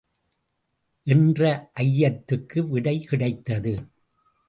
என்ற 1.07 1.69
அய்யத்துக்கு 1.79 2.67
விடை 2.69 3.01
கிடைத்தது. 3.01 3.73